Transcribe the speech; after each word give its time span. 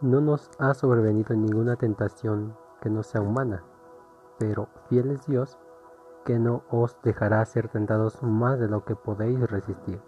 no 0.00 0.20
nos 0.20 0.50
ha 0.58 0.74
sobrevenido 0.74 1.34
ninguna 1.34 1.76
tentación 1.76 2.54
que 2.80 2.90
no 2.90 3.02
sea 3.02 3.22
humana, 3.22 3.62
pero 4.38 4.68
fiel 4.88 5.10
es 5.10 5.26
Dios, 5.26 5.58
que 6.24 6.38
no 6.38 6.64
os 6.70 7.00
dejará 7.02 7.44
ser 7.46 7.68
tentados 7.68 8.22
más 8.22 8.58
de 8.58 8.68
lo 8.68 8.84
que 8.84 8.94
podéis 8.94 9.40
resistir, 9.50 10.00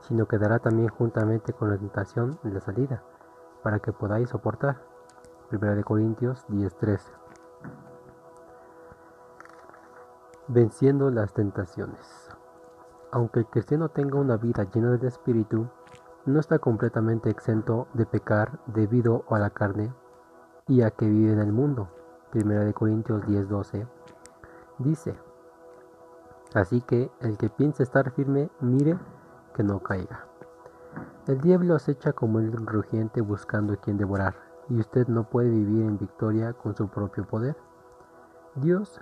sino 0.00 0.26
que 0.26 0.38
dará 0.38 0.58
también 0.58 0.88
juntamente 0.88 1.52
con 1.52 1.70
la 1.70 1.78
tentación 1.78 2.38
la 2.42 2.60
salida, 2.60 3.04
para 3.62 3.78
que 3.78 3.92
podáis 3.92 4.30
soportar. 4.30 4.78
1 5.52 5.84
Corintios 5.84 6.44
10:13 6.48 7.12
Venciendo 10.48 11.10
las 11.10 11.32
tentaciones. 11.32 12.28
Aunque 13.12 13.40
el 13.40 13.46
cristiano 13.46 13.88
tenga 13.90 14.18
una 14.18 14.36
vida 14.36 14.64
llena 14.64 14.90
del 14.90 15.06
Espíritu, 15.06 15.68
no 16.26 16.40
está 16.40 16.58
completamente 16.58 17.28
exento 17.28 17.86
de 17.92 18.06
pecar 18.06 18.58
debido 18.66 19.24
a 19.30 19.38
la 19.38 19.50
carne 19.50 19.92
y 20.66 20.82
a 20.82 20.90
que 20.90 21.06
vive 21.06 21.32
en 21.32 21.40
el 21.40 21.52
mundo. 21.52 21.88
1 22.32 22.72
Corintios 22.72 23.22
10:12 23.26 23.86
dice, 24.78 25.16
Así 26.54 26.80
que 26.80 27.10
el 27.20 27.36
que 27.36 27.50
piense 27.50 27.82
estar 27.82 28.10
firme, 28.12 28.50
mire 28.60 28.96
que 29.54 29.62
no 29.62 29.80
caiga. 29.80 30.26
El 31.26 31.40
diablo 31.40 31.74
acecha 31.74 32.12
como 32.12 32.38
el 32.38 32.52
rugiente 32.52 33.20
buscando 33.20 33.76
quien 33.76 33.98
devorar, 33.98 34.34
y 34.68 34.80
usted 34.80 35.08
no 35.08 35.24
puede 35.24 35.50
vivir 35.50 35.82
en 35.84 35.98
victoria 35.98 36.52
con 36.52 36.74
su 36.74 36.88
propio 36.88 37.26
poder. 37.26 37.56
Dios 38.54 39.00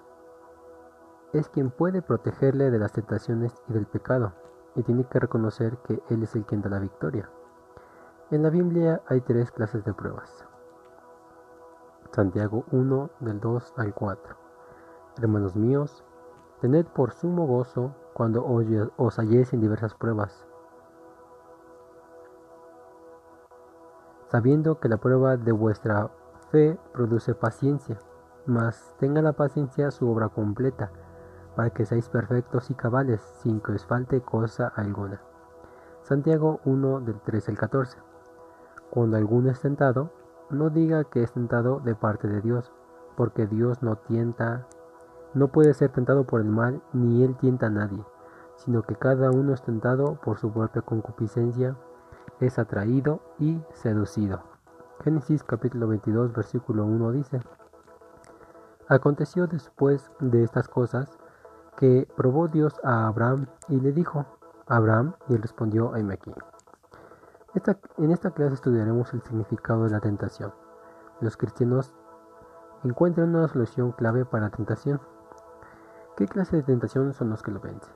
es 1.32 1.48
quien 1.48 1.70
puede 1.70 2.02
protegerle 2.02 2.70
de 2.70 2.78
las 2.78 2.92
tentaciones 2.92 3.54
y 3.68 3.72
del 3.72 3.86
pecado, 3.86 4.32
y 4.74 4.82
tiene 4.82 5.04
que 5.04 5.20
reconocer 5.20 5.76
que 5.78 6.02
Él 6.08 6.22
es 6.22 6.34
el 6.34 6.44
quien 6.44 6.62
da 6.62 6.70
la 6.70 6.78
victoria. 6.78 7.28
En 8.30 8.42
la 8.42 8.50
Biblia 8.50 9.02
hay 9.08 9.20
tres 9.20 9.50
clases 9.50 9.84
de 9.84 9.92
pruebas. 9.92 10.46
Santiago 12.12 12.64
1 12.72 13.10
del 13.20 13.40
2 13.40 13.74
al 13.76 13.94
4. 13.94 14.36
Hermanos 15.18 15.56
míos, 15.56 16.04
tened 16.60 16.86
por 16.86 17.12
sumo 17.12 17.46
gozo 17.46 17.94
cuando 18.14 18.44
os 18.96 19.18
halléis 19.18 19.52
en 19.52 19.60
diversas 19.60 19.94
pruebas, 19.94 20.46
sabiendo 24.28 24.78
que 24.78 24.88
la 24.88 24.96
prueba 24.96 25.36
de 25.36 25.52
vuestra 25.52 26.10
fe 26.50 26.78
produce 26.92 27.34
paciencia, 27.34 27.98
mas 28.46 28.94
tenga 28.98 29.20
la 29.22 29.32
paciencia 29.32 29.90
su 29.90 30.10
obra 30.10 30.28
completa, 30.28 30.90
para 31.54 31.70
que 31.70 31.84
seáis 31.84 32.08
perfectos 32.08 32.70
y 32.70 32.74
cabales, 32.74 33.20
sin 33.42 33.60
que 33.60 33.72
os 33.72 33.84
falte 33.84 34.20
cosa 34.20 34.68
alguna. 34.68 35.20
Santiago 36.02 36.60
1 36.64 37.00
del 37.00 37.20
13 37.20 37.52
al 37.52 37.58
14. 37.58 37.98
Cuando 38.90 39.16
alguno 39.16 39.50
es 39.50 39.60
tentado, 39.60 40.10
no 40.50 40.70
diga 40.70 41.04
que 41.04 41.22
es 41.22 41.32
tentado 41.32 41.80
de 41.80 41.94
parte 41.94 42.28
de 42.28 42.40
Dios, 42.40 42.72
porque 43.16 43.46
Dios 43.46 43.82
no 43.82 43.96
tienta, 43.96 44.66
no 45.34 45.48
puede 45.48 45.74
ser 45.74 45.90
tentado 45.90 46.24
por 46.24 46.40
el 46.40 46.48
mal, 46.48 46.82
ni 46.92 47.22
él 47.22 47.36
tienta 47.36 47.66
a 47.66 47.70
nadie, 47.70 48.04
sino 48.56 48.82
que 48.82 48.96
cada 48.96 49.30
uno 49.30 49.54
es 49.54 49.62
tentado 49.62 50.16
por 50.16 50.38
su 50.38 50.52
propia 50.52 50.82
concupiscencia, 50.82 51.76
es 52.40 52.58
atraído 52.58 53.20
y 53.38 53.62
seducido. 53.72 54.42
Génesis 55.04 55.42
capítulo 55.42 55.88
22 55.88 56.32
versículo 56.32 56.84
1 56.84 57.12
dice, 57.12 57.40
Aconteció 58.88 59.46
después 59.46 60.10
de 60.20 60.42
estas 60.42 60.68
cosas 60.68 61.18
que 61.76 62.08
probó 62.16 62.48
Dios 62.48 62.78
a 62.84 63.06
Abraham 63.06 63.46
y 63.68 63.80
le 63.80 63.92
dijo, 63.92 64.26
Abraham, 64.66 65.14
y 65.28 65.34
él 65.34 65.42
respondió, 65.42 65.96
heme 65.96 66.14
aquí. 66.14 66.32
en 67.98 68.10
esta 68.10 68.30
clase 68.30 68.54
estudiaremos 68.54 69.12
el 69.14 69.22
significado 69.22 69.84
de 69.84 69.90
la 69.90 70.00
tentación. 70.00 70.52
Los 71.20 71.36
cristianos 71.36 71.94
encuentran 72.84 73.34
una 73.34 73.48
solución 73.48 73.92
clave 73.92 74.24
para 74.24 74.46
la 74.46 74.50
tentación. 74.50 75.00
¿Qué 76.16 76.26
clase 76.26 76.56
de 76.56 76.62
tentación 76.62 77.12
son 77.12 77.30
los 77.30 77.42
que 77.42 77.50
lo 77.50 77.60
vencen? 77.60 77.94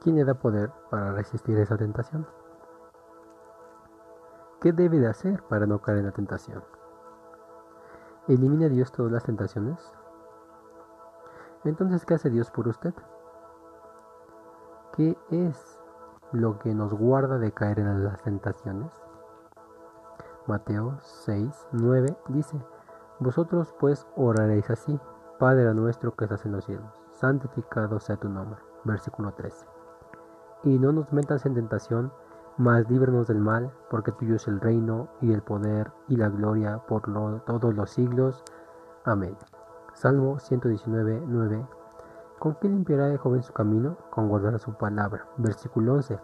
¿Quién 0.00 0.16
le 0.16 0.24
da 0.24 0.34
poder 0.34 0.70
para 0.90 1.12
resistir 1.12 1.58
esa 1.58 1.76
tentación? 1.76 2.26
¿Qué 4.60 4.72
debe 4.72 4.98
de 4.98 5.08
hacer 5.08 5.42
para 5.44 5.66
no 5.66 5.80
caer 5.80 5.98
en 5.98 6.06
la 6.06 6.12
tentación? 6.12 6.64
¿Elimina 8.26 8.68
Dios 8.68 8.92
todas 8.92 9.12
las 9.12 9.24
tentaciones? 9.24 9.97
Entonces, 11.68 12.06
¿qué 12.06 12.14
hace 12.14 12.30
Dios 12.30 12.50
por 12.50 12.66
usted? 12.66 12.94
¿Qué 14.96 15.18
es 15.30 15.78
lo 16.32 16.58
que 16.58 16.74
nos 16.74 16.94
guarda 16.94 17.38
de 17.38 17.52
caer 17.52 17.80
en 17.80 18.04
las 18.04 18.22
tentaciones? 18.22 18.90
Mateo 20.46 20.96
6, 21.02 21.68
9 21.72 22.16
dice, 22.28 22.58
Vosotros 23.18 23.74
pues 23.78 24.06
oraréis 24.16 24.70
así, 24.70 24.98
Padre 25.38 25.74
nuestro 25.74 26.16
que 26.16 26.24
estás 26.24 26.46
en 26.46 26.52
los 26.52 26.64
cielos, 26.64 26.90
santificado 27.12 28.00
sea 28.00 28.16
tu 28.16 28.30
nombre. 28.30 28.58
Versículo 28.84 29.34
13. 29.34 29.66
Y 30.64 30.78
no 30.78 30.90
nos 30.92 31.12
metas 31.12 31.44
en 31.44 31.54
tentación, 31.54 32.10
mas 32.56 32.88
líbranos 32.88 33.28
del 33.28 33.40
mal, 33.40 33.70
porque 33.90 34.12
tuyo 34.12 34.36
es 34.36 34.48
el 34.48 34.58
reino 34.58 35.08
y 35.20 35.34
el 35.34 35.42
poder 35.42 35.92
y 36.08 36.16
la 36.16 36.30
gloria 36.30 36.78
por 36.88 37.02
todos 37.44 37.74
los 37.74 37.90
siglos. 37.90 38.42
Amén. 39.04 39.36
Salmo 40.00 40.38
119, 40.38 41.24
9. 41.26 41.66
¿Con 42.38 42.54
qué 42.54 42.68
limpiará 42.68 43.08
el 43.08 43.18
joven 43.18 43.42
su 43.42 43.52
camino? 43.52 43.96
Con 44.10 44.28
guardar 44.28 44.56
su 44.60 44.72
palabra. 44.74 45.26
Versículo 45.38 45.94
11. 45.94 46.20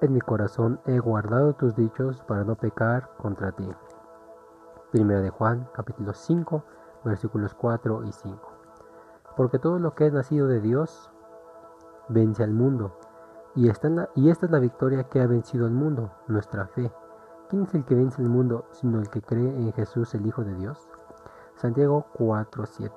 En 0.00 0.14
mi 0.14 0.20
corazón 0.22 0.80
he 0.86 0.98
guardado 0.98 1.52
tus 1.52 1.76
dichos 1.76 2.22
para 2.22 2.42
no 2.42 2.54
pecar 2.54 3.10
contra 3.18 3.52
ti. 3.52 3.68
Primera 4.92 5.20
de 5.20 5.28
Juan, 5.28 5.68
capítulo 5.74 6.14
5, 6.14 6.64
versículos 7.04 7.52
4 7.52 8.02
y 8.04 8.12
5. 8.12 8.38
Porque 9.36 9.58
todo 9.58 9.78
lo 9.78 9.94
que 9.94 10.06
es 10.06 10.12
nacido 10.14 10.46
de 10.46 10.62
Dios 10.62 11.10
vence 12.08 12.42
al 12.42 12.52
mundo. 12.52 12.96
Y 13.54 13.68
esta, 13.68 13.90
y 14.14 14.30
esta 14.30 14.46
es 14.46 14.52
la 14.52 14.58
victoria 14.58 15.04
que 15.04 15.20
ha 15.20 15.26
vencido 15.26 15.66
al 15.66 15.72
mundo, 15.72 16.10
nuestra 16.28 16.66
fe. 16.68 16.90
¿Quién 17.50 17.64
es 17.64 17.74
el 17.74 17.84
que 17.84 17.94
vence 17.94 18.22
al 18.22 18.30
mundo 18.30 18.64
sino 18.70 18.98
el 19.00 19.10
que 19.10 19.20
cree 19.20 19.54
en 19.54 19.70
Jesús, 19.74 20.14
el 20.14 20.26
Hijo 20.26 20.44
de 20.44 20.54
Dios? 20.54 20.88
Santiago 21.62 22.06
4:7. 22.14 22.90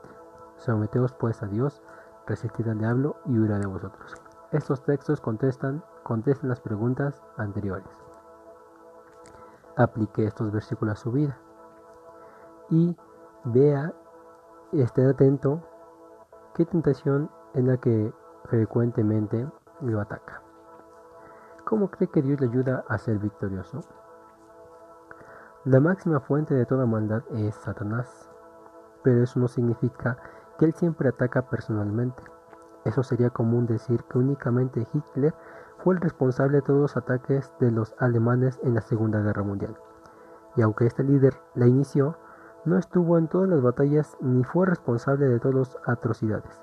Someteos 0.57 1.13
pues 1.13 1.43
a 1.43 1.45
Dios, 1.45 1.83
resistid 2.25 2.67
al 2.67 2.79
diablo 2.79 3.17
y 3.25 3.37
huirá 3.37 3.59
de 3.59 3.67
vosotros. 3.67 4.15
Estos 4.51 4.81
textos 4.83 5.21
contestan, 5.21 5.83
contestan 6.01 6.49
las 6.49 6.61
preguntas 6.61 7.21
anteriores. 7.37 7.87
Aplique 9.77 10.25
estos 10.25 10.51
versículos 10.51 10.93
a 10.93 11.01
su 11.03 11.11
vida 11.11 11.37
y 12.71 12.97
vea, 13.43 13.93
esté 14.71 15.07
atento 15.07 15.61
qué 16.55 16.65
tentación 16.65 17.29
es 17.53 17.63
la 17.63 17.77
que 17.77 18.11
frecuentemente 18.45 19.47
lo 19.81 20.01
ataca. 20.01 20.41
¿Cómo 21.65 21.91
cree 21.91 22.09
que 22.09 22.23
Dios 22.23 22.41
le 22.41 22.47
ayuda 22.47 22.83
a 22.87 22.97
ser 22.97 23.19
victorioso? 23.19 23.81
La 25.65 25.79
máxima 25.79 26.19
fuente 26.19 26.55
de 26.55 26.65
toda 26.65 26.87
maldad 26.87 27.21
es 27.29 27.53
Satanás 27.53 28.31
pero 29.05 29.21
eso 29.21 29.39
no 29.39 29.47
significa 29.47 30.17
que 30.57 30.65
él 30.65 30.73
siempre 30.73 31.09
ataca 31.09 31.43
personalmente. 31.43 32.23
Eso 32.85 33.03
sería 33.03 33.29
común 33.29 33.67
decir 33.67 34.03
que 34.05 34.17
únicamente 34.17 34.87
Hitler 34.91 35.35
fue 35.77 35.93
el 35.93 36.01
responsable 36.01 36.57
de 36.57 36.61
todos 36.63 36.81
los 36.81 36.97
ataques 36.97 37.53
de 37.59 37.69
los 37.69 37.93
alemanes 37.99 38.59
en 38.63 38.73
la 38.73 38.81
Segunda 38.81 39.21
Guerra 39.21 39.43
Mundial. 39.43 39.77
Y 40.55 40.63
aunque 40.63 40.87
este 40.87 41.03
líder 41.03 41.35
la 41.53 41.67
inició, 41.67 42.17
no 42.65 42.79
estuvo 42.79 43.19
en 43.19 43.27
todas 43.27 43.47
las 43.47 43.61
batallas 43.61 44.17
ni 44.21 44.43
fue 44.43 44.65
responsable 44.65 45.27
de 45.27 45.39
todas 45.39 45.55
las 45.55 45.77
atrocidades. 45.85 46.59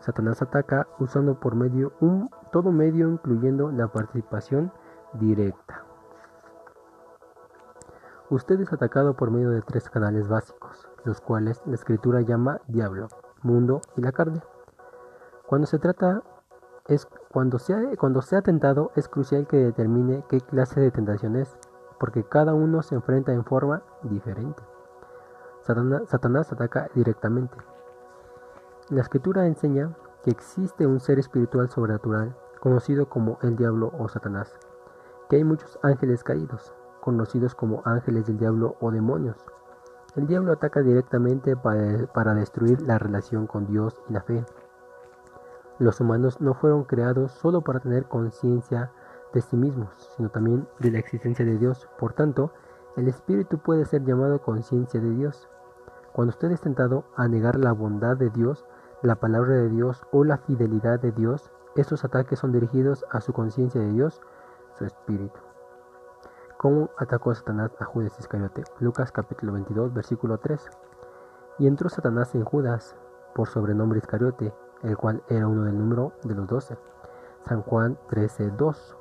Satanás 0.00 0.42
ataca 0.42 0.86
usando 0.98 1.40
por 1.40 1.54
medio 1.54 1.94
un 2.00 2.28
todo 2.52 2.72
medio 2.72 3.08
incluyendo 3.08 3.70
la 3.70 3.88
participación 3.88 4.70
directa. 5.14 5.82
Usted 8.28 8.60
es 8.60 8.70
atacado 8.70 9.14
por 9.14 9.30
medio 9.30 9.48
de 9.48 9.62
tres 9.62 9.88
canales 9.88 10.28
básicos, 10.28 10.89
los 11.04 11.20
cuales 11.20 11.62
la 11.66 11.74
escritura 11.74 12.20
llama 12.20 12.60
diablo, 12.68 13.08
mundo 13.42 13.80
y 13.96 14.02
la 14.02 14.12
carne. 14.12 14.42
Cuando 15.46 15.66
se 15.66 15.78
trata 15.78 16.22
es 16.86 17.06
cuando 17.32 17.58
sea, 17.58 17.78
cuando 17.98 18.22
sea 18.22 18.42
tentado 18.42 18.90
es 18.96 19.08
crucial 19.08 19.46
que 19.46 19.56
determine 19.56 20.24
qué 20.28 20.40
clase 20.40 20.80
de 20.80 20.90
tentación 20.90 21.36
es, 21.36 21.56
porque 21.98 22.24
cada 22.24 22.54
uno 22.54 22.82
se 22.82 22.94
enfrenta 22.94 23.32
en 23.32 23.44
forma 23.44 23.82
diferente. 24.02 24.62
Satanás, 25.60 26.02
Satanás 26.06 26.52
ataca 26.52 26.88
directamente. 26.94 27.56
La 28.88 29.02
escritura 29.02 29.46
enseña 29.46 29.94
que 30.24 30.30
existe 30.30 30.86
un 30.86 31.00
ser 31.00 31.18
espiritual 31.18 31.68
sobrenatural 31.70 32.34
conocido 32.60 33.08
como 33.08 33.38
el 33.42 33.56
diablo 33.56 33.92
o 33.98 34.08
Satanás, 34.08 34.58
que 35.28 35.36
hay 35.36 35.44
muchos 35.44 35.78
ángeles 35.82 36.24
caídos, 36.24 36.74
conocidos 37.00 37.54
como 37.54 37.82
ángeles 37.84 38.26
del 38.26 38.38
diablo 38.38 38.76
o 38.80 38.90
demonios. 38.90 39.36
El 40.16 40.26
diablo 40.26 40.52
ataca 40.52 40.82
directamente 40.82 41.56
para, 41.56 42.34
destruir 42.34 42.82
la 42.82 42.98
relación 42.98 43.46
con 43.46 43.66
Dios 43.66 44.02
y 44.08 44.12
la 44.12 44.22
fe. 44.22 44.44
Los 45.78 46.00
humanos 46.00 46.40
no 46.40 46.54
fueron 46.54 46.84
creados 46.84 47.32
solo 47.32 47.60
para 47.60 47.80
tener 47.80 48.06
conciencia 48.06 48.90
de 49.32 49.40
sí 49.40 49.56
mismos, 49.56 49.88
sino 50.16 50.28
también 50.28 50.66
de 50.80 50.90
la 50.90 50.98
existencia 50.98 51.44
de 51.44 51.58
Dios. 51.58 51.88
Por 51.98 52.12
tanto, 52.12 52.52
el 52.96 53.06
espíritu 53.06 53.58
puede 53.58 53.84
ser 53.84 54.04
llamado 54.04 54.42
conciencia 54.42 55.00
de 55.00 55.10
Dios. 55.10 55.48
Cuando 56.12 56.30
usted 56.30 56.50
es 56.50 56.60
tentado 56.60 57.04
a 57.14 57.28
negar 57.28 57.56
la 57.56 57.72
bondad 57.72 58.16
de 58.16 58.30
Dios, 58.30 58.66
la 59.02 59.14
palabra 59.14 59.54
de 59.54 59.68
Dios 59.68 60.02
o 60.10 60.24
la 60.24 60.38
fidelidad 60.38 60.98
de 60.98 61.12
Dios, 61.12 61.52
estos 61.76 62.04
ataques 62.04 62.40
son 62.40 62.50
dirigidos 62.50 63.04
a 63.10 63.20
su 63.20 63.32
conciencia 63.32 63.80
de 63.80 63.92
Dios, 63.92 64.20
su 64.76 64.84
espíritu. 64.84 65.40
¿Cómo 66.60 66.90
atacó 66.98 67.34
Satanás 67.34 67.70
a 67.80 67.86
Judas 67.86 68.18
Iscariote? 68.18 68.64
Lucas 68.80 69.10
capítulo 69.12 69.54
22, 69.54 69.94
versículo 69.94 70.36
3. 70.36 70.68
Y 71.58 71.66
entró 71.66 71.88
Satanás 71.88 72.34
en 72.34 72.44
Judas, 72.44 72.98
por 73.34 73.48
sobrenombre 73.48 73.98
Iscariote, 73.98 74.52
el 74.82 74.98
cual 74.98 75.22
era 75.30 75.46
uno 75.46 75.64
del 75.64 75.78
número 75.78 76.12
de 76.22 76.34
los 76.34 76.46
doce. 76.46 76.76
San 77.46 77.62
Juan 77.62 77.98
13, 78.10 78.50
2. 78.58 78.96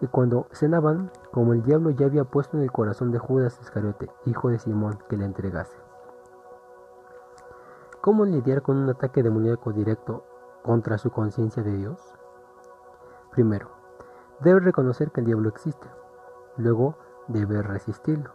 Y 0.00 0.06
cuando 0.06 0.46
cenaban, 0.50 1.10
como 1.30 1.52
el 1.52 1.62
diablo 1.62 1.90
ya 1.90 2.06
había 2.06 2.24
puesto 2.24 2.56
en 2.56 2.62
el 2.62 2.72
corazón 2.72 3.12
de 3.12 3.18
Judas 3.18 3.60
Iscariote, 3.60 4.08
hijo 4.24 4.48
de 4.48 4.58
Simón, 4.58 4.98
que 5.10 5.18
le 5.18 5.26
entregase. 5.26 5.76
¿Cómo 8.00 8.24
lidiar 8.24 8.62
con 8.62 8.78
un 8.78 8.88
ataque 8.88 9.22
demoníaco 9.22 9.74
directo 9.74 10.24
contra 10.62 10.96
su 10.96 11.10
conciencia 11.10 11.62
de 11.62 11.76
Dios? 11.76 12.00
Primero, 13.30 13.68
debe 14.40 14.60
reconocer 14.60 15.10
que 15.10 15.20
el 15.20 15.26
diablo 15.26 15.50
existe. 15.50 15.86
Luego, 16.56 16.96
debe 17.28 17.62
resistirlo. 17.62 18.30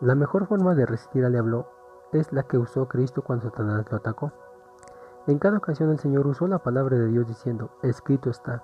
La 0.00 0.14
mejor 0.14 0.46
forma 0.46 0.74
de 0.74 0.86
resistir 0.86 1.24
al 1.24 1.32
diablo 1.32 1.66
es 2.12 2.32
la 2.32 2.42
que 2.42 2.58
usó 2.58 2.88
Cristo 2.88 3.22
cuando 3.22 3.46
Satanás 3.46 3.90
lo 3.90 3.96
atacó. 3.96 4.32
En 5.26 5.38
cada 5.38 5.56
ocasión 5.56 5.90
el 5.90 5.98
Señor 5.98 6.26
usó 6.26 6.46
la 6.46 6.58
palabra 6.58 6.98
de 6.98 7.06
Dios 7.06 7.26
diciendo, 7.26 7.70
escrito 7.82 8.28
está. 8.28 8.62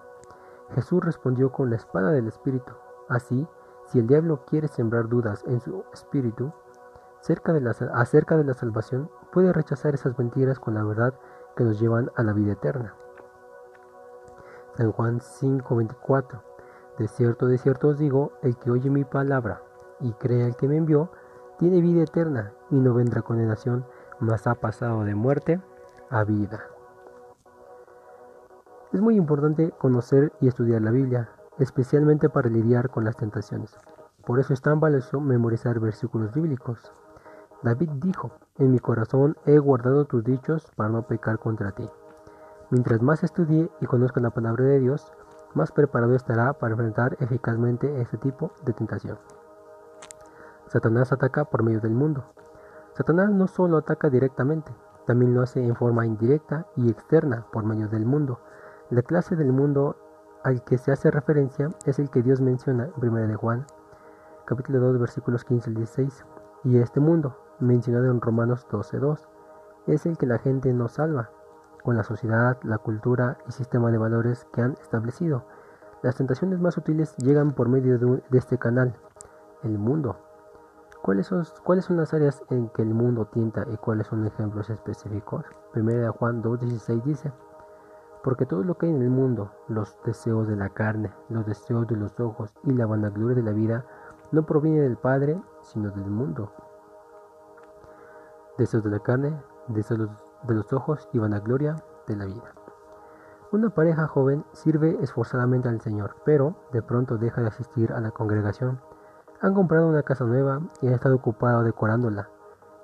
Jesús 0.74 1.02
respondió 1.02 1.50
con 1.50 1.70
la 1.70 1.76
espada 1.76 2.10
del 2.10 2.28
Espíritu. 2.28 2.72
Así, 3.08 3.48
si 3.86 3.98
el 3.98 4.06
diablo 4.06 4.44
quiere 4.44 4.68
sembrar 4.68 5.08
dudas 5.08 5.42
en 5.46 5.60
su 5.60 5.84
espíritu, 5.92 6.52
acerca 7.20 8.36
de 8.36 8.44
la 8.44 8.54
salvación, 8.54 9.10
puede 9.32 9.52
rechazar 9.52 9.94
esas 9.94 10.18
mentiras 10.18 10.60
con 10.60 10.74
la 10.74 10.84
verdad 10.84 11.14
que 11.56 11.64
nos 11.64 11.80
llevan 11.80 12.10
a 12.16 12.22
la 12.22 12.32
vida 12.32 12.52
eterna. 12.52 12.94
San 14.76 14.92
Juan 14.92 15.20
5:24 15.20 16.42
De 16.98 17.08
cierto, 17.08 17.46
de 17.46 17.58
cierto 17.58 17.88
os 17.88 17.98
digo, 17.98 18.32
el 18.42 18.56
que 18.56 18.70
oye 18.70 18.90
mi 18.90 19.04
palabra 19.04 19.62
y 20.00 20.12
cree 20.12 20.44
al 20.44 20.56
que 20.56 20.68
me 20.68 20.76
envió, 20.76 21.10
tiene 21.58 21.80
vida 21.80 22.02
eterna 22.02 22.52
y 22.70 22.76
no 22.76 22.94
vendrá 22.94 23.22
condenación, 23.22 23.84
mas 24.18 24.46
ha 24.46 24.54
pasado 24.54 25.04
de 25.04 25.14
muerte 25.14 25.60
a 26.08 26.24
vida. 26.24 26.62
Es 28.92 29.00
muy 29.00 29.16
importante 29.16 29.70
conocer 29.72 30.32
y 30.40 30.48
estudiar 30.48 30.82
la 30.82 30.90
Biblia, 30.90 31.28
especialmente 31.58 32.28
para 32.28 32.48
lidiar 32.48 32.90
con 32.90 33.04
las 33.04 33.16
tentaciones. 33.16 33.76
Por 34.24 34.40
eso 34.40 34.52
es 34.52 34.62
tan 34.62 34.80
valioso 34.80 35.20
memorizar 35.20 35.78
versículos 35.80 36.32
bíblicos. 36.32 36.92
David 37.62 37.90
dijo, 37.96 38.32
en 38.58 38.72
mi 38.72 38.78
corazón 38.78 39.36
he 39.44 39.58
guardado 39.58 40.06
tus 40.06 40.24
dichos 40.24 40.70
para 40.76 40.88
no 40.88 41.02
pecar 41.02 41.38
contra 41.38 41.72
ti. 41.72 41.88
Mientras 42.70 43.02
más 43.02 43.24
estudie 43.24 43.68
y 43.80 43.86
conozca 43.86 44.20
la 44.20 44.30
palabra 44.30 44.64
de 44.64 44.78
Dios, 44.78 45.12
más 45.54 45.72
preparado 45.72 46.14
estará 46.14 46.52
para 46.52 46.74
enfrentar 46.74 47.16
eficazmente 47.18 48.00
este 48.00 48.16
tipo 48.16 48.52
de 48.64 48.72
tentación. 48.72 49.18
Satanás 50.68 51.10
ataca 51.10 51.44
por 51.46 51.64
medio 51.64 51.80
del 51.80 51.94
mundo. 51.94 52.22
Satanás 52.92 53.30
no 53.30 53.48
solo 53.48 53.78
ataca 53.78 54.08
directamente, 54.08 54.72
también 55.04 55.34
lo 55.34 55.42
hace 55.42 55.66
en 55.66 55.74
forma 55.74 56.06
indirecta 56.06 56.66
y 56.76 56.88
externa 56.88 57.44
por 57.52 57.64
medio 57.64 57.88
del 57.88 58.06
mundo. 58.06 58.38
La 58.88 59.02
clase 59.02 59.34
del 59.34 59.52
mundo 59.52 59.96
al 60.44 60.62
que 60.62 60.78
se 60.78 60.92
hace 60.92 61.10
referencia 61.10 61.70
es 61.86 61.98
el 61.98 62.08
que 62.08 62.22
Dios 62.22 62.40
menciona 62.40 62.84
en 62.84 63.08
1 63.08 63.26
de 63.26 63.34
Juan, 63.34 63.66
capítulo 64.44 64.78
2, 64.78 65.00
versículos 65.00 65.44
15 65.44 65.70
al 65.70 65.74
16. 65.74 66.24
Y 66.62 66.78
este 66.78 67.00
mundo, 67.00 67.36
mencionado 67.58 68.12
en 68.12 68.20
Romanos 68.20 68.64
12.2, 68.70 69.26
es 69.88 70.06
el 70.06 70.16
que 70.16 70.26
la 70.26 70.38
gente 70.38 70.72
no 70.72 70.86
salva, 70.86 71.30
con 71.82 71.96
la 71.96 72.02
sociedad, 72.02 72.58
la 72.62 72.78
cultura 72.78 73.38
y 73.48 73.52
sistema 73.52 73.90
de 73.90 73.98
valores 73.98 74.46
que 74.52 74.62
han 74.62 74.72
establecido. 74.80 75.44
Las 76.02 76.16
tentaciones 76.16 76.60
más 76.60 76.76
útiles 76.76 77.14
llegan 77.18 77.52
por 77.52 77.68
medio 77.68 77.98
de, 77.98 78.22
este 78.32 78.58
canal, 78.58 78.96
el 79.62 79.78
mundo. 79.78 80.16
¿Cuáles 81.02 81.26
son, 81.26 81.44
¿Cuáles 81.64 81.84
son 81.84 81.96
las 81.96 82.12
áreas 82.14 82.42
en 82.50 82.68
que 82.70 82.82
el 82.82 82.94
mundo 82.94 83.26
tienta 83.26 83.66
y 83.70 83.76
cuáles 83.76 84.06
son 84.06 84.26
ejemplos 84.26 84.70
específicos? 84.70 85.44
1 85.74 86.12
Juan 86.12 86.42
2.16 86.42 87.02
dice, 87.02 87.32
porque 88.22 88.46
todo 88.46 88.62
lo 88.62 88.76
que 88.76 88.86
hay 88.86 88.92
en 88.92 89.02
el 89.02 89.10
mundo, 89.10 89.50
los 89.68 89.96
deseos 90.04 90.46
de 90.46 90.56
la 90.56 90.68
carne, 90.68 91.12
los 91.28 91.46
deseos 91.46 91.86
de 91.86 91.96
los 91.96 92.18
ojos 92.20 92.54
y 92.64 92.72
la 92.72 92.86
vanagloria 92.86 93.36
de 93.36 93.42
la 93.42 93.52
vida, 93.52 93.84
no 94.32 94.44
proviene 94.44 94.80
del 94.80 94.96
Padre, 94.96 95.40
sino 95.62 95.90
del 95.90 96.10
mundo 96.10 96.52
deseos 98.60 98.84
de 98.84 98.90
la 98.90 99.00
carne, 99.00 99.34
deseos 99.68 100.08
de 100.44 100.54
los 100.54 100.72
ojos 100.72 101.08
y 101.12 101.18
vanagloria 101.18 101.76
de 102.06 102.16
la 102.16 102.24
vida. 102.24 102.54
Una 103.52 103.70
pareja 103.70 104.06
joven 104.06 104.44
sirve 104.52 104.96
esforzadamente 105.00 105.68
al 105.68 105.80
Señor, 105.80 106.16
pero 106.24 106.54
de 106.72 106.82
pronto 106.82 107.18
deja 107.18 107.40
de 107.40 107.48
asistir 107.48 107.92
a 107.92 108.00
la 108.00 108.10
congregación. 108.10 108.80
Han 109.40 109.54
comprado 109.54 109.88
una 109.88 110.02
casa 110.02 110.24
nueva 110.24 110.60
y 110.80 110.86
han 110.86 110.94
estado 110.94 111.16
ocupados 111.16 111.64
decorándola, 111.64 112.28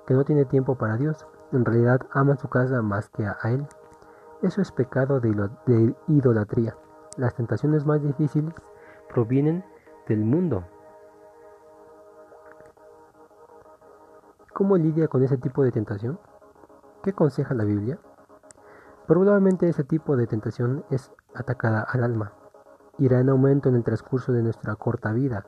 que 0.05 0.13
no 0.13 0.25
tiene 0.25 0.45
tiempo 0.45 0.75
para 0.75 0.97
Dios. 0.97 1.25
En 1.51 1.63
realidad 1.63 2.01
aman 2.11 2.37
su 2.37 2.49
casa 2.49 2.81
más 2.81 3.09
que 3.09 3.25
a 3.25 3.37
Él. 3.45 3.65
Eso 4.41 4.61
es 4.61 4.71
pecado 4.71 5.19
de 5.19 5.95
idolatría. 6.07 6.75
Las 7.15 7.35
tentaciones 7.35 7.85
más 7.85 8.01
difíciles 8.01 8.53
provienen 9.09 9.63
del 10.07 10.19
mundo, 10.19 10.63
¿Cómo 14.57 14.75
lidia 14.75 15.07
con 15.07 15.23
ese 15.23 15.37
tipo 15.37 15.61
de 15.61 15.71
tentación? 15.71 16.17
¿Qué 17.07 17.11
aconseja 17.11 17.53
la 17.53 17.63
Biblia? 17.63 17.97
Probablemente 19.07 19.69
ese 19.69 19.85
tipo 19.85 20.17
de 20.17 20.27
tentación 20.27 20.83
es 20.89 21.13
atacada 21.33 21.79
al 21.79 22.03
alma. 22.03 22.33
Irá 22.97 23.21
en 23.21 23.29
aumento 23.29 23.69
en 23.69 23.75
el 23.75 23.85
transcurso 23.85 24.33
de 24.33 24.43
nuestra 24.43 24.75
corta 24.75 25.13
vida. 25.13 25.45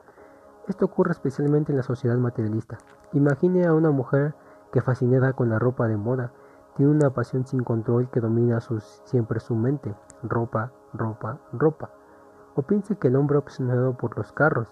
Esto 0.70 0.86
ocurre 0.86 1.12
especialmente 1.12 1.74
en 1.74 1.78
la 1.78 1.84
sociedad 1.84 2.16
materialista. 2.16 2.78
Imagine 3.12 3.66
a 3.66 3.74
una 3.74 3.92
mujer 3.92 4.36
que 4.72 4.82
fascinada 4.82 5.34
con 5.34 5.50
la 5.50 5.60
ropa 5.60 5.90
de 5.90 5.98
moda, 5.98 6.32
tiene 6.78 6.94
una 6.94 7.10
pasión 7.10 7.46
sin 7.46 7.66
control 7.66 8.10
que 8.10 8.22
domina 8.22 8.62
siempre 9.04 9.42
su 9.42 9.54
mente. 9.54 9.94
Ropa, 10.24 10.72
ropa, 10.94 11.40
ropa. 11.52 11.90
O 12.56 12.62
piense 12.62 12.96
que 12.96 13.10
el 13.10 13.18
hombre 13.18 13.38
obsesionado 13.38 13.98
por 13.98 14.16
los 14.16 14.32
carros. 14.32 14.70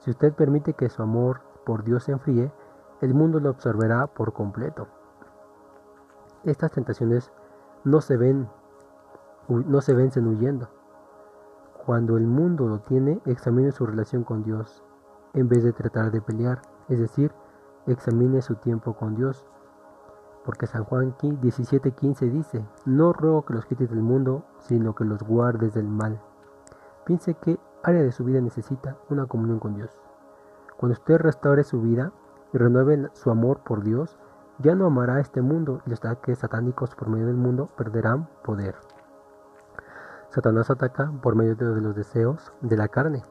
Si 0.00 0.10
usted 0.10 0.34
permite 0.34 0.74
que 0.74 0.90
su 0.90 1.02
amor 1.02 1.40
por 1.64 1.82
Dios 1.82 2.04
se 2.04 2.12
enfríe, 2.12 2.52
el 3.00 3.14
mundo 3.14 3.40
lo 3.40 3.48
absorberá 3.48 4.06
por 4.08 4.34
completo. 4.34 4.86
Estas 6.44 6.72
tentaciones 6.72 7.30
no 7.84 8.00
se 8.00 8.16
ven, 8.16 8.48
no 9.48 9.80
se 9.80 9.94
vencen 9.94 10.26
huyendo. 10.26 10.68
Cuando 11.84 12.16
el 12.16 12.26
mundo 12.26 12.66
lo 12.66 12.80
tiene, 12.80 13.20
examine 13.26 13.72
su 13.72 13.86
relación 13.86 14.24
con 14.24 14.42
Dios, 14.42 14.82
en 15.34 15.48
vez 15.48 15.64
de 15.64 15.72
tratar 15.72 16.10
de 16.10 16.20
pelear, 16.20 16.62
es 16.88 16.98
decir, 16.98 17.32
examine 17.86 18.42
su 18.42 18.54
tiempo 18.56 18.94
con 18.94 19.14
Dios. 19.14 19.46
Porque 20.44 20.66
San 20.66 20.84
Juan 20.84 21.14
17:15 21.18 22.30
dice, 22.30 22.64
no 22.86 23.12
ruego 23.12 23.44
que 23.44 23.54
los 23.54 23.66
quites 23.66 23.90
del 23.90 24.02
mundo, 24.02 24.44
sino 24.60 24.94
que 24.94 25.04
los 25.04 25.22
guardes 25.22 25.74
del 25.74 25.88
mal. 25.88 26.20
Piense 27.04 27.34
qué 27.34 27.58
área 27.82 28.02
de 28.02 28.12
su 28.12 28.24
vida 28.24 28.40
necesita 28.40 28.96
una 29.08 29.26
comunión 29.26 29.58
con 29.58 29.74
Dios. 29.74 29.90
Cuando 30.78 30.94
usted 30.94 31.18
restaure 31.18 31.64
su 31.64 31.82
vida, 31.82 32.12
y 32.52 32.58
renueven 32.58 33.10
su 33.12 33.30
amor 33.30 33.60
por 33.60 33.82
Dios, 33.82 34.18
ya 34.62 34.74
no 34.74 34.86
amará 34.86 35.20
este 35.20 35.40
mundo 35.40 35.80
y 35.86 35.90
los 35.90 36.00
ataques 36.00 36.38
satánicos 36.38 36.94
por 36.94 37.08
medio 37.08 37.26
del 37.26 37.36
mundo 37.36 37.68
perderán 37.76 38.28
poder. 38.44 38.76
Satanás 40.28 40.70
ataca 40.70 41.10
por 41.22 41.34
medio 41.34 41.56
de 41.56 41.80
los 41.80 41.96
deseos 41.96 42.52
de 42.60 42.76
la 42.76 42.88
carne. 42.88 43.24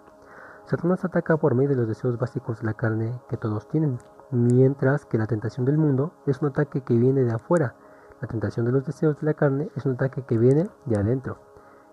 Satanás 0.66 1.06
ataca 1.06 1.38
por 1.38 1.56
medio 1.56 1.70
de 1.70 1.76
los 1.76 1.88
deseos 1.88 2.18
básicos 2.18 2.60
de 2.60 2.66
la 2.66 2.74
carne 2.74 3.22
que 3.30 3.38
todos 3.38 3.68
tienen, 3.68 4.00
mientras 4.32 5.06
que 5.06 5.18
la 5.18 5.28
tentación 5.28 5.66
del 5.66 5.78
mundo 5.78 6.14
es 6.26 6.42
un 6.42 6.50
ataque 6.50 6.82
que 6.82 6.98
viene 6.98 7.24
de 7.24 7.32
afuera. 7.32 7.76
La 8.22 8.28
tentación 8.28 8.66
de 8.66 8.72
los 8.72 8.86
deseos 8.86 9.20
de 9.20 9.26
la 9.26 9.34
carne 9.34 9.70
es 9.76 9.86
un 9.86 9.94
ataque 9.94 10.24
que 10.24 10.38
viene 10.38 10.70
de 10.86 10.98
adentro. 10.98 11.38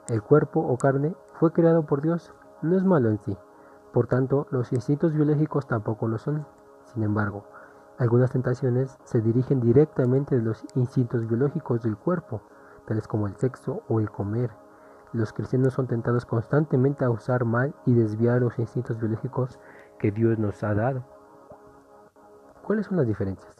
El 0.08 0.22
cuerpo 0.22 0.60
o 0.60 0.76
carne 0.76 1.14
fue 1.34 1.52
creado 1.52 1.84
por 1.86 2.02
Dios, 2.02 2.32
no 2.62 2.76
es 2.76 2.84
malo 2.84 3.10
en 3.10 3.18
sí. 3.18 3.36
Por 3.92 4.08
tanto, 4.08 4.46
los 4.50 4.72
instintos 4.72 5.12
biológicos 5.12 5.66
tampoco 5.66 6.08
lo 6.08 6.18
son. 6.18 6.46
Sin 6.84 7.02
embargo, 7.02 7.44
algunas 7.98 8.30
tentaciones 8.30 8.98
se 9.04 9.22
dirigen 9.22 9.60
directamente 9.60 10.36
de 10.36 10.42
los 10.42 10.64
instintos 10.74 11.26
biológicos 11.26 11.82
del 11.82 11.96
cuerpo, 11.96 12.42
tales 12.86 13.08
como 13.08 13.26
el 13.26 13.36
sexo 13.36 13.82
o 13.88 14.00
el 14.00 14.10
comer. 14.10 14.50
Los 15.12 15.32
cristianos 15.32 15.72
son 15.72 15.86
tentados 15.86 16.26
constantemente 16.26 17.04
a 17.04 17.10
usar 17.10 17.46
mal 17.46 17.74
y 17.86 17.94
desviar 17.94 18.42
los 18.42 18.58
instintos 18.58 18.98
biológicos 18.98 19.58
que 19.98 20.10
Dios 20.10 20.38
nos 20.38 20.62
ha 20.62 20.74
dado. 20.74 21.04
¿Cuáles 22.66 22.86
son 22.86 22.98
las 22.98 23.06
diferencias? 23.06 23.54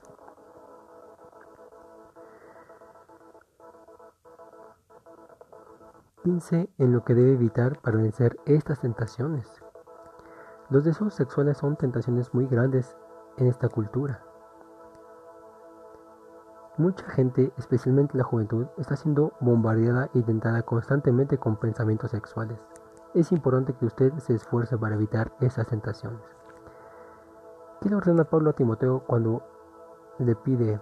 Piense 6.23 6.69
en 6.77 6.93
lo 6.93 7.05
que 7.05 7.15
debe 7.15 7.33
evitar 7.33 7.81
para 7.81 7.97
vencer 7.97 8.37
estas 8.45 8.81
tentaciones. 8.81 9.49
Los 10.69 10.85
deseos 10.85 11.15
sexuales 11.15 11.57
son 11.57 11.77
tentaciones 11.77 12.35
muy 12.35 12.47
grandes 12.49 12.97
en 13.37 13.47
esta 13.47 13.69
cultura. 13.69 14.26
Mucha 16.79 17.09
gente, 17.09 17.55
especialmente 17.57 18.19
la 18.19 18.25
juventud, 18.25 18.67
está 18.77 18.97
siendo 18.97 19.33
bombardeada 19.41 20.11
y 20.13 20.23
tentada 20.23 20.63
constantemente 20.63 21.39
con 21.39 21.57
pensamientos 21.57 22.11
sexuales. 22.11 22.59
Es 23.15 23.33
importante 23.33 23.73
que 23.73 23.87
usted 23.87 24.13
se 24.19 24.35
esfuerce 24.35 24.77
para 24.77 24.95
evitar 24.95 25.33
esas 25.41 25.67
tentaciones. 25.69 26.21
¿Qué 27.81 27.89
le 27.89 27.97
ordena 27.97 28.25
Pablo 28.25 28.51
a 28.51 28.53
Timoteo 28.53 29.01
cuando 29.07 29.43
le 30.19 30.37
pide 30.37 30.79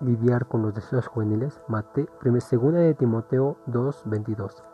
lidiar 0.00 0.46
con 0.46 0.62
los 0.62 0.74
deseos 0.74 1.06
juveniles? 1.06 1.60
Mate, 1.68 2.08
segunda 2.40 2.78
de 2.78 2.94
Timoteo 2.94 3.58
2:22. 3.66 4.64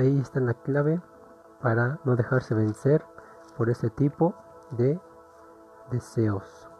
Ahí 0.00 0.18
está 0.18 0.40
la 0.40 0.54
clave 0.54 0.98
para 1.60 1.98
no 2.04 2.16
dejarse 2.16 2.54
vencer 2.54 3.04
por 3.58 3.68
ese 3.68 3.90
tipo 3.90 4.34
de 4.70 4.98
deseos 5.90 6.70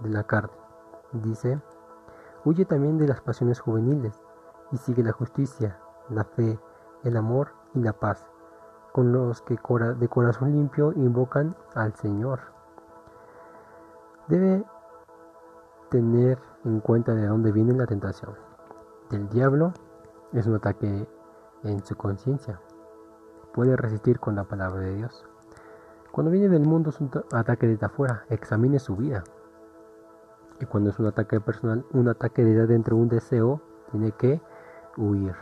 de 0.00 0.08
la 0.08 0.24
carne. 0.24 0.58
Dice, 1.12 1.62
huye 2.44 2.64
también 2.64 2.98
de 2.98 3.06
las 3.06 3.20
pasiones 3.20 3.60
juveniles 3.60 4.20
y 4.72 4.76
sigue 4.76 5.04
la 5.04 5.12
justicia, 5.12 5.78
la 6.08 6.24
fe, 6.24 6.58
el 7.04 7.16
amor 7.16 7.52
y 7.74 7.78
la 7.80 7.92
paz, 7.92 8.26
con 8.92 9.12
los 9.12 9.40
que 9.42 9.54
de 9.54 10.08
corazón 10.08 10.50
limpio 10.50 10.92
invocan 10.96 11.54
al 11.76 11.94
Señor. 11.94 12.40
Debe 14.26 14.64
tener 15.90 16.40
en 16.64 16.80
cuenta 16.80 17.14
de 17.14 17.24
dónde 17.24 17.52
viene 17.52 17.72
la 17.74 17.86
tentación. 17.86 18.34
Del 19.10 19.28
diablo 19.28 19.72
es 20.32 20.48
un 20.48 20.56
ataque 20.56 21.06
en 21.64 21.84
su 21.84 21.96
conciencia. 21.96 22.60
Puede 23.52 23.76
resistir 23.76 24.20
con 24.20 24.36
la 24.36 24.44
palabra 24.44 24.80
de 24.80 24.94
Dios. 24.94 25.26
Cuando 26.12 26.30
viene 26.30 26.48
del 26.48 26.66
mundo 26.66 26.90
es 26.90 27.00
un 27.00 27.10
ataque 27.32 27.66
desde 27.66 27.86
afuera, 27.86 28.24
examine 28.28 28.78
su 28.78 28.96
vida. 28.96 29.24
Y 30.60 30.66
cuando 30.66 30.90
es 30.90 30.98
un 30.98 31.06
ataque 31.06 31.40
personal, 31.40 31.84
un 31.92 32.08
ataque 32.08 32.44
desde 32.44 32.66
dentro, 32.66 32.96
un 32.96 33.08
deseo, 33.08 33.60
tiene 33.90 34.12
que 34.12 34.40
huir. 34.96 35.34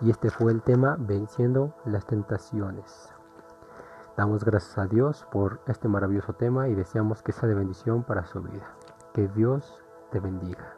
Y 0.00 0.10
este 0.10 0.30
fue 0.30 0.52
el 0.52 0.62
tema, 0.62 0.96
venciendo 0.98 1.74
las 1.84 2.06
tentaciones. 2.06 3.12
Damos 4.16 4.44
gracias 4.44 4.76
a 4.78 4.86
Dios 4.86 5.26
por 5.30 5.60
este 5.66 5.88
maravilloso 5.88 6.32
tema 6.32 6.68
y 6.68 6.74
deseamos 6.74 7.22
que 7.22 7.32
sea 7.32 7.48
de 7.48 7.54
bendición 7.54 8.02
para 8.02 8.26
su 8.26 8.42
vida. 8.42 8.74
Que 9.12 9.28
Dios 9.28 9.82
te 10.10 10.20
bendiga. 10.20 10.69